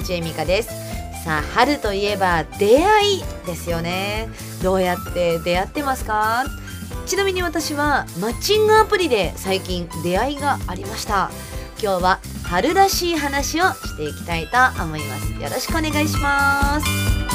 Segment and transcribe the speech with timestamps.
[0.00, 0.68] 口恵美香です。
[1.24, 4.28] さあ春といえば出会いですよね。
[4.62, 6.44] どうやって出会ってますか？
[7.06, 11.30] ちなみに私はマッチングアプリで最近出会いがありました。
[11.80, 15.32] 今日は春らしい話をしていきたいと思います。
[15.32, 17.25] よろしくお願いします。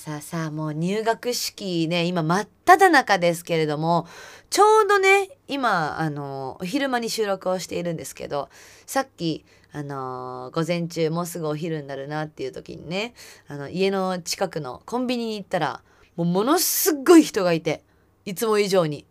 [0.00, 4.06] さあさあもう入学式ね今真っ只中ですけれども
[4.48, 8.48] ちょうどね今あのお昼間に収録をしているんですけど
[8.86, 13.12] さっきあの午前中もうすぐお昼になるなっていう時にね
[13.46, 15.82] あの家の近くのコンビニに行ったら
[16.16, 17.82] もうものすごい人がいて
[18.24, 19.04] いつも以上に。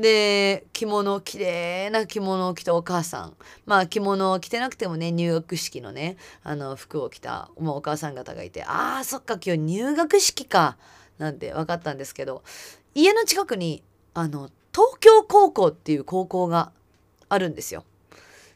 [0.00, 10.76] で着物綺麗な着物を着たお母さんまあ着物を着てなくてもね入学式のねあの服を着たもうお母さん方がいてあーそっか今日入学式か
[11.18, 12.42] なんて分かったんですけど
[12.94, 13.82] 家の近くに
[14.14, 16.72] あの東京高校っていう高校が
[17.28, 17.84] あるんですよ。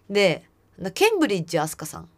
[0.09, 0.49] で
[0.95, 2.09] ケンブリッジ飛鳥さん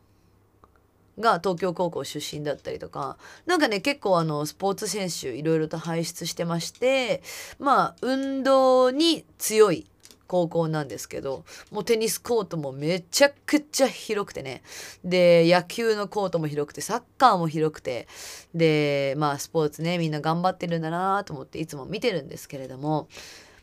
[1.19, 7.22] が東京高校出身だったりとかなんかね結構あのスポーツ選手いろいろと輩出してまして
[7.59, 9.87] まあ運動に強い
[10.27, 14.62] 高校なんですけどもうテニスコートもめちゃくちゃ広くてね。
[15.05, 18.09] で野球のコートも広くてサッカーも広くて。
[18.55, 23.09] でまあスポーツねみんな頑張ってるんだなと思っていつも見てるんですけれども。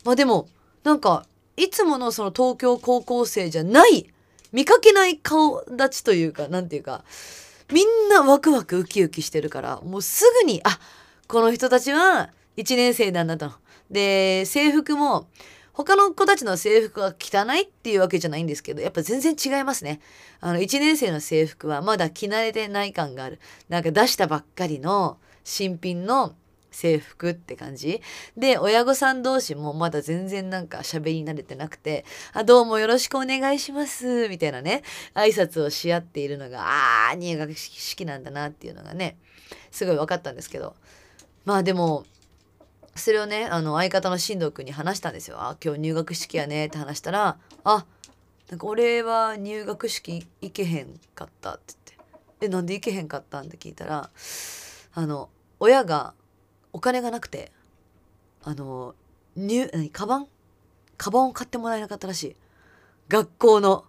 [0.04, 0.48] まあでも
[0.84, 4.08] なんかいつものその東京高校生じゃない
[4.52, 7.04] 見かけない顔立ちというかなんていうか
[7.74, 10.78] みんなワクワクウキウキしてるからもうすぐにあ
[11.26, 13.50] この人たちは1年生なんだと。
[13.90, 15.26] で制服も
[15.72, 19.98] 他の子たちの制服は汚いっていうわけじゃないんですけどやっぱ全然違いますね。
[20.40, 23.40] あの1年生の制服はまだ着慣れてない感がある。
[23.68, 26.36] なんか出したばっかりの新品の
[26.74, 28.02] 制服って感じ。
[28.36, 32.04] で親御さん同士もまだ全然なんか喋り慣れてなくて
[32.34, 34.82] 「あどうもよろしくお願いします」みたいなね
[35.14, 39.16] 挨拶をし合っているのがああ入学式なんだなっていうのがね
[39.70, 40.74] すごい分かったんですけど。
[41.44, 42.06] まあでも
[42.96, 47.86] それをねあの相方の進藤君に話したんですよ「あ今日入学式やね」って話したら「あ
[48.48, 54.10] なんか俺は入学式行けへんかった」って言って「えなんで行けへんかったん?」って聞いたら
[54.94, 55.28] あの
[55.60, 56.14] 親が
[56.74, 57.52] お金がなくて
[58.42, 58.94] あの
[59.36, 60.26] 入何カバン？
[60.98, 62.36] カバンを買ってもらえなかったらしい。
[63.08, 63.84] 学校の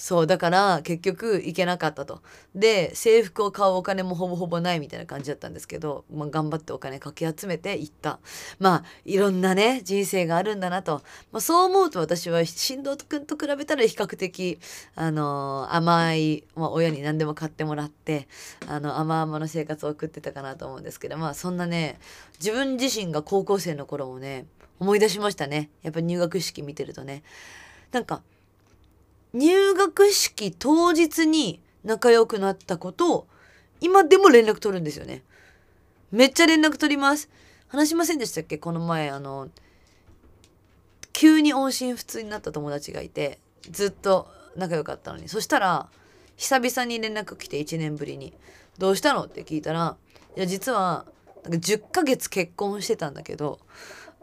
[0.00, 2.22] そうだから結局行けなかったと。
[2.54, 8.18] で制服を買うお金もほぼほぼないみたいな感じだったんですけど、まあ、頑張ってお金かき集めて行った。
[8.58, 11.02] まあいろんなね人生があるんだなと、
[11.32, 14.58] まあ、そう思うと私は新藤君と比べたら比較的
[14.94, 18.26] あのー、甘い、まあ、親に何でも買ってもらって
[18.68, 21.98] あの甘々の生活を送ってたかなと思うんですけどまあそんなね
[22.38, 24.46] 自分自身が高校生の頃をね
[24.78, 25.68] 思い出しましたね。
[25.82, 27.22] やっぱ入学式見てるとね。
[27.92, 28.22] なんか
[29.32, 33.26] 入学式当日に仲良くなったことを
[33.80, 35.22] 今でも連絡取るんですよね。
[36.10, 37.28] めっちゃ連絡取ります。
[37.68, 38.58] 話しませんでしたっけ？
[38.58, 39.48] この前あの
[41.12, 43.38] 急に音信不通になった友達がいて
[43.70, 45.88] ずっと仲良かったのにそしたら
[46.36, 48.32] 久々に連絡来て1年ぶりに
[48.78, 49.96] 「どうしたの?」って聞いたら
[50.36, 51.06] 「いや実は
[51.44, 53.60] なんか10ヶ月結婚してたんだけど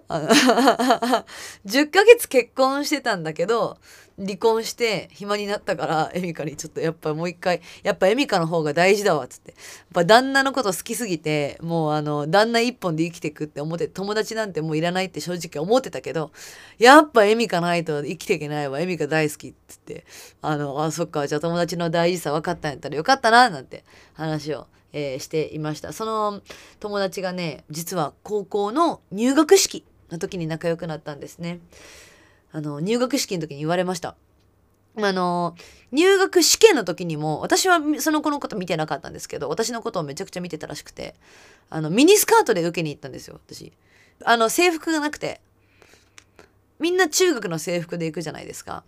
[1.66, 3.78] 10ヶ月結婚してたんだけど
[4.18, 9.52] 離婚して暇になったからエミカにちょっとやっぱもう一回やっぱエミカの方が大事だわっつって。
[9.52, 9.58] やっ
[9.94, 16.32] ぱ旦那のこと好きすぎてもうあの旦那一本で生きていくって思って友達なんてもういらないって正直思ってたけど
[16.80, 20.06] やっぱエミカないと生きていけないわエミカ大好きっつって。
[20.42, 25.94] あのあそっかじゃあ友達の大事さ分かったんやったらよかったななんて話をえー、していました。
[25.94, 26.42] その
[26.80, 31.60] 友達がね実は高校の入学式の時に仲良くなったんですね。
[32.52, 34.16] あの入学式の時に言われました。
[35.00, 35.56] あの
[35.92, 41.14] 入学試験の時にも私はその子のこと見てなかったんですけど私のことをめちゃくちゃ見てたらしくて
[41.70, 43.74] あのミニスカートで受けに行ったんですよ私。
[44.26, 45.40] あの制服がなくて
[46.80, 48.84] みんな中学の制服で行くじゃないですか。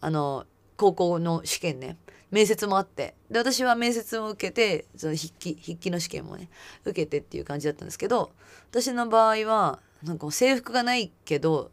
[0.00, 0.46] あの
[0.76, 1.98] 高校の試験ね
[2.30, 6.48] 面接もあってで私は面接を受けてその筆記筆記の試験もね
[6.84, 8.30] 受けてっていう感じだったんですけど
[8.70, 11.70] 私の場合はなんか制服がないけど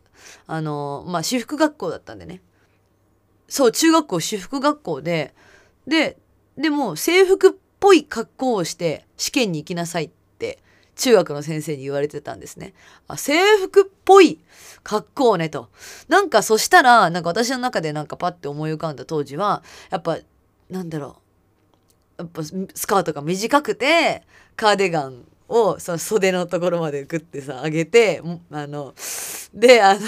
[0.47, 2.41] あのまあ私服学校だったんでね
[3.47, 5.33] そう中学校私服学校で
[5.87, 6.17] で
[6.57, 10.59] でも制服っぽい格好をして試験に行きなさいって
[10.95, 12.73] 中学の先生に言われてたんですね。
[13.07, 14.39] あ制服っぽい
[14.83, 15.69] 格好ねと。
[16.07, 20.17] なんかそしたらなんか私の中でなんかパッて思い浮かんだ当時はやっぱ
[20.69, 21.21] なんだろ
[22.17, 24.23] うやっぱスカートが短くて
[24.55, 28.21] カーディガンをその袖のところまでグッてさ上げて
[28.51, 28.93] あの
[29.53, 29.99] であの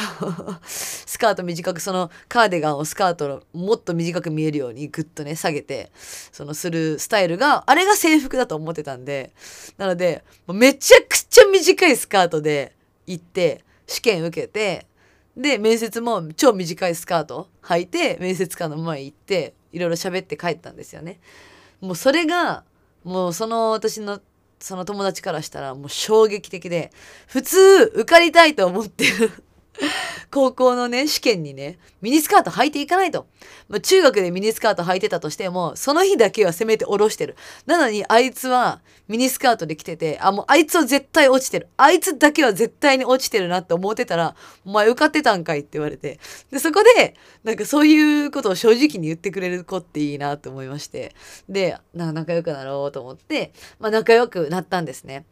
[0.65, 9.31] スカート短くそのカーディガンをスカートのもっと短く見えるようにグッとね下げてそのするスタイルがあれが制服だと思ってたんで
[9.77, 12.73] なのでめちゃくちゃ短いスカートで
[13.05, 14.87] 行って試験受けて
[15.35, 21.19] で面接も超短いスカート履いて面接官の前行っていろいろ喋って帰ったんですよね。
[21.79, 22.63] もうそれが
[23.03, 24.19] もうその私の
[24.59, 26.92] その友達からしたらもう衝撃的で
[27.27, 27.57] 普通
[27.94, 29.31] 受かりたいと思ってる。
[30.31, 33.27] 高校のね、試験にね、ミニスカート履いていかないと。
[33.69, 37.35] まあ、中学でミニスカート履いてたとしても、その日だけはせめて下ろしてる。
[37.65, 41.68] なのに、あいつはミニスカートで来てて、あ、もうあいつは絶対落ちてる。
[41.77, 44.35] あいつだけは絶対に落ちてるなって思ってたら、
[44.65, 46.19] お前受かってたんかいって言われて。
[46.51, 51.15] で、そこで、なんかそういうことを正直に言ってくれる子っていいなと思いまして。
[51.50, 55.25] で、なんか仲良くなろうと思って、まあ仲良くなったんですね。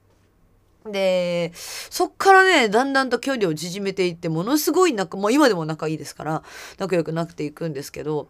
[0.92, 6.44] で、そっからね、だんだんと距離を縮めていって、ものすごい仲、もう今でも仲いいですから、
[6.78, 8.30] 仲良くなっていくんですけど、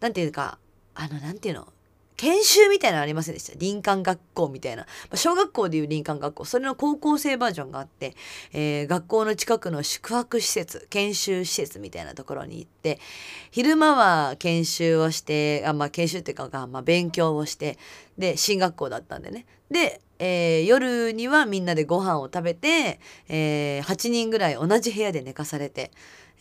[0.00, 0.58] なんていうか、
[0.94, 1.68] あの、なんていうの、
[2.16, 3.58] 研修みたいなのありませんでした？
[3.58, 4.86] 林間学校みたいな。
[5.14, 8.14] 小学校でいう林間学校、それの高校生バージョンがあって、
[8.52, 13.00] えー、学校の近くの宿泊施設、研修施設みたいなところに行って、
[13.50, 17.78] 昼間は研修をして、あまあ研修っていうか、まあ勉強をして、
[18.16, 19.46] で、進学校だったんでね。
[19.70, 25.90] で、えー、夜にはみんなでご飯を食べて、えー、8人ぐらい同じ部屋で寝かされて、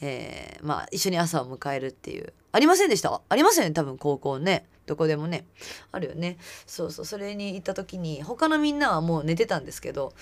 [0.02, 2.34] えー、まあ一緒に朝を迎えるっていう。
[2.52, 3.22] ありませんでした？
[3.28, 4.68] ありますよね多分高校ね。
[4.86, 5.46] どこでもね
[5.92, 6.38] あるよね。
[6.66, 7.06] そうそう。
[7.06, 10.14] それに行った時に他のみんなはもう寝てたんですけど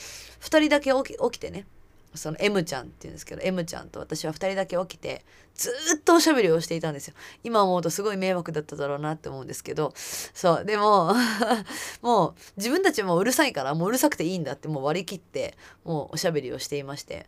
[0.41, 1.65] 2人だけ起きてね。
[2.13, 5.23] その M ちゃんっていうんですけど M ちゃんと私は2人だけ起きて
[5.55, 7.13] ずっとおしゃべりをしていたんですよ。
[7.43, 9.93] 今思うとすごい迷惑だっただろうなって思うんですけど。
[9.95, 10.65] そう。
[10.65, 11.13] でも
[12.01, 17.27] もう自分たちもうるさいからもううるさくていいんだってもう割り切ってもうおしゃべりをしていまして。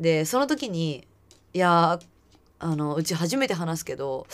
[0.00, 1.06] でその時に
[1.52, 2.00] いや
[2.58, 4.26] あのうち初めて話すけど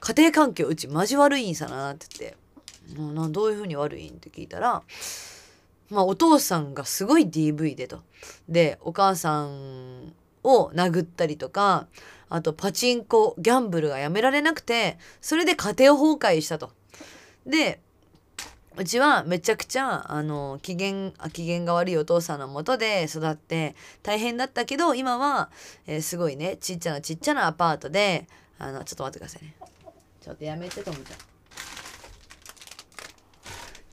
[0.00, 2.36] 家庭環境うちマジ悪いんさなって言って
[3.30, 4.82] どういうふうに悪いんって聞いたら
[5.90, 8.02] まあお父さんがすごい DV でと。
[8.48, 10.12] でお母さん
[10.42, 11.86] を殴ったりとか
[12.28, 16.70] あとパチンコギャンブルがやめられなくてそれで家庭崩壊したと。
[17.46, 17.80] で
[18.78, 25.50] うちはめちゃくちゃあの機嫌機嫌が悪いお父さんのもとで育って大変だったけど今は、
[25.86, 28.28] えー、すごいねちっちゃなちっちゃなアパートで
[28.58, 29.54] あのちょっと待ってくださいね
[30.26, 31.18] ちょっとやめてと思っちゃう。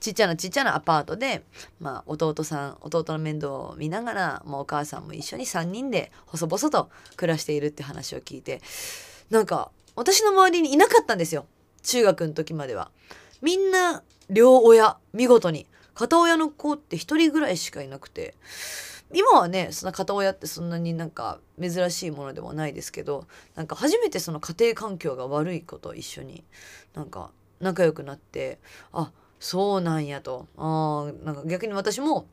[0.00, 1.44] ちっちゃなちっちゃなアパートで、
[1.78, 8.60] まあ、弟さん弟の面倒を見ながらもうお母さんも一緒に3人で細々と暮らしているって話を聞いて
[9.30, 11.46] なんか私の周りにいなかったんですよ
[11.84, 12.90] 中学の時までは。
[13.40, 18.34] みんな両親見事に片親の子って1人ぐらいしかいなくて
[19.14, 26.44] 今はねその片親ってそんなになんか珍しいものでもないですけどなんか初めてその家庭環境が悪い子と一緒に
[26.94, 27.30] なんか
[27.60, 28.58] 仲良くなって
[28.92, 30.46] あそうなんやと。
[30.56, 32.26] あなんか逆に私も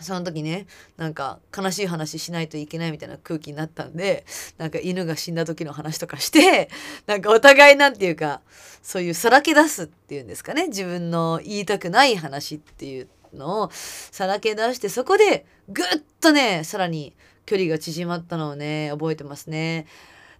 [0.00, 0.66] その時ね
[0.96, 4.24] なんか悲しい話しないといけないみたいな空気になったんで
[4.58, 6.70] なんか犬が死んだ時の話とかして
[7.06, 8.40] なんかお互いなんていうか
[8.82, 15.86] そういうさらけ出すっていうんですかね自分の言いたくない話っていうのをさらけ出してそこでぐっ
[16.20, 17.14] とねさらに
[17.46, 19.86] 距離が縮まったのをね覚えてますね。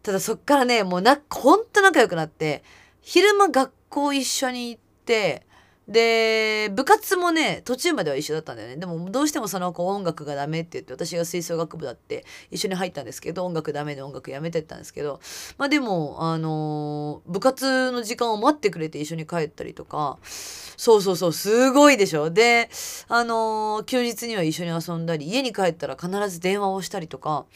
[0.03, 2.63] ただそっからねもうなほんと仲良くなって
[3.03, 5.47] 昼間学校一緒に行って
[5.91, 15.19] で部活もね途中までは一緒だったんだよねでもどうしてもその子音楽がダメって言って私が吹奏楽部だって一緒に入ったんですけど音楽ダメで音楽やめてったんですけど
[15.59, 22.71] まあでもあのー、部活の時間を待ってくれて一緒に帰ったりとかそうそうそうすごいでしょで
[23.09, 27.47] あのー、休日には一緒に遊んだり家に帰ったら必ず電話をしたりとか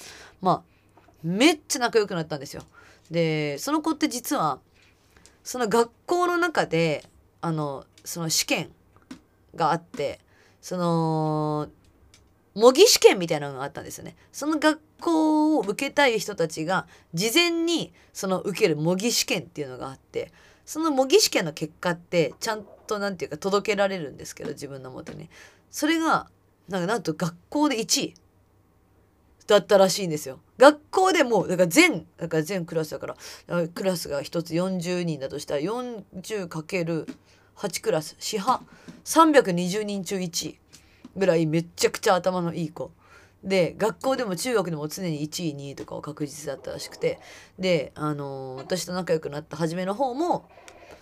[0.43, 0.63] まあ
[1.23, 2.63] めっちゃ仲良くなったんですよ。
[3.13, 4.59] でその子って実は
[5.45, 7.05] その学校の中で
[7.41, 8.71] あのその試験
[9.55, 10.21] があって
[10.61, 11.69] その
[12.55, 14.17] 模擬試験みたいなのがあったんですよね。
[14.33, 20.33] その学校を受けたい人たちが事前にその受ける模擬試験っていうのがあって
[20.65, 25.29] その模擬試験の結果ってちゃんと何て言うか届けられるんですけど自分のもとに。
[25.71, 26.29] それが
[26.69, 28.15] なんかなんと学校で1位
[29.47, 30.39] だったらしいんですよ。
[30.57, 33.17] 学校でもだから全だから全クラスだから
[33.69, 37.07] クラスが1つ40人だとしたら 40×
[37.57, 38.63] 8クラス市派
[39.05, 40.59] 320人中1位。
[41.17, 42.91] ぐらいめちゃくちゃ頭のいい子。
[43.43, 47.21] で学校でも中学でも常に1位2位とかは確実だったらしくて。
[47.59, 50.49] であのー、私と仲良くなった初めの方も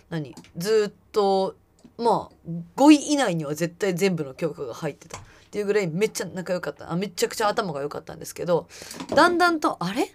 [0.09, 1.55] 何ずっと
[1.97, 5.17] まあ5位以内には絶対全部の教科が入ってた。
[5.17, 5.21] っ
[5.53, 6.91] ていうぐらいめっちゃ仲良かった。
[6.91, 8.67] あめちゃくちゃ頭が良かったんですけど
[9.09, 10.11] だんだんとあれ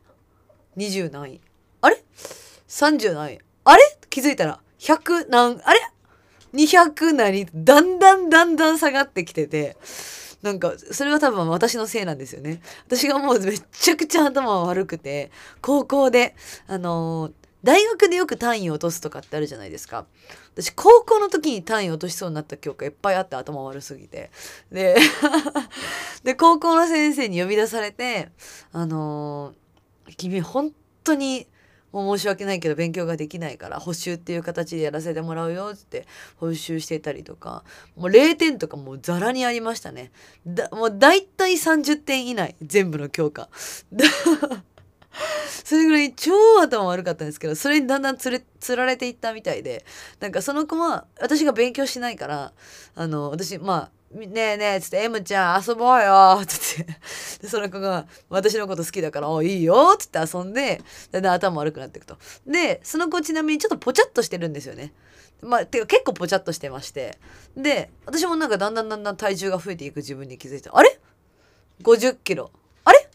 [0.76, 1.40] ？20何位。
[1.80, 2.02] あれ
[2.68, 3.38] ？30何位。
[3.64, 3.82] あれ？
[4.10, 5.80] 気づいたら100何あれ？
[6.54, 9.76] 200なりだんだんだんだん下がってきてて
[10.42, 12.60] なんかそれは多分私のせいなんですよね。
[12.86, 16.34] 私がもうめちゃくちゃ頭悪くて高校で
[16.66, 17.32] あのー
[17.64, 20.06] 大学でよく単位を落とすとかってあるじゃないですか。
[20.54, 24.30] 私高校の時に単位落としそうになった教科いっぱいあって頭悪すぎて。
[24.70, 24.96] で
[26.22, 28.28] で高校の先生に呼び出されて
[28.72, 31.48] 「あのー君本当に
[31.92, 37.64] もう申し訳ないけど勉強ができないから補習っていう形でやらせてもらうよって補習してたりとか
[37.96, 40.10] もう0点とかもうザラにありましたね。
[40.46, 43.48] だもう大体30点以内全部の教科。
[45.64, 49.84] それぐらい超頭悪かったんですけどそれにだんだんつれつられていったみたいで
[50.20, 52.52] なんかその子は私が勉強しないから
[52.94, 56.96] あの私まあねえねえ、つって、M ちゃん遊ぼうよつって。
[57.42, 62.16] で、その子が、私のこと好きだから、おいいよつって遊んで、だんだん頭悪くなっていくと。
[62.46, 64.94] で、その子ちなみにちょっとポチャっとしてるんですよね。
[65.42, 67.18] まあ、てか結構ポチャっとしてまして。
[67.54, 70.98] で、私もなんかだんだんだんだん体重が増えていく自分に気づいて、あれ
[71.82, 72.50] ?50 キロ。
[72.84, 73.10] あれ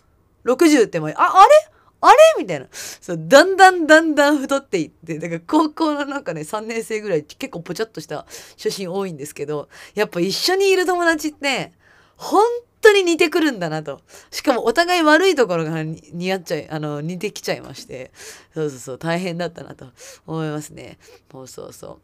[0.45, 1.72] ?60 って前、あ、あれ？
[2.05, 2.17] あれ？
[2.37, 2.67] みたいな。
[2.71, 8.25] そう、だんだんだんだん太っていって、だから高校のなんかね、3年生ぐらい結構ポチャっとした
[8.57, 11.71] 写真多いんですけど、やっぱ一緒にいる友達って、
[12.17, 12.43] 本
[12.81, 14.01] 当に似てくるんだなと。
[14.31, 18.11] しかもお互い悪いところが似合っちゃい、あの、似てきちゃいまして、
[18.53, 19.87] そうそうそう、大変だったなと
[20.27, 20.97] 思いますね。
[21.31, 21.99] そうそうそ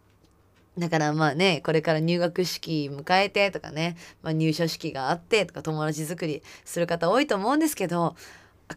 [0.77, 0.79] う。
[0.79, 8.15] だからまあね、これから入学式迎えてとかね、まあ、入社式があってとか友達作りする方多いと思うんですけど、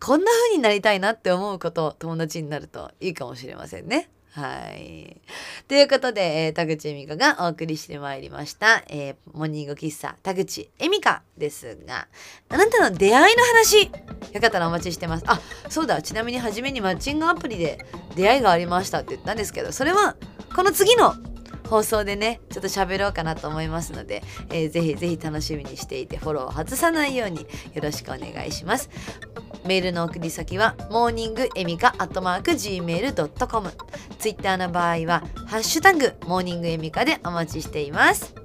[0.00, 4.10] こんな風になりたいなって思うこと友達になるといいかもしれませんね。
[4.32, 5.20] はい。
[5.68, 12.08] ということで、えー田口恵美香がお送りしてまいりました、えーモーニング喫茶田口恵美香ですが、
[12.48, 13.90] あなたの出会いの話、
[14.32, 15.24] よかったらお待ちしてます。
[15.26, 17.84] あ、そうだ、ちなみに初めにマッチングアプリで
[18.16, 20.16] 出会いがありましたって言ったんですけど、それは
[20.56, 21.14] この次の
[21.68, 28.90] 放送でねちょっと喋ろうかなと思いますので、えーぜひぜひ楽しみにしていてフォローを外さないようによろしくお願いします
[29.64, 33.70] メールの送り先はモーニングエミカアットマーク Gmail.com
[34.18, 38.41] ツイッターの場合はハッシュタグモーニングエミカでお待ちしています。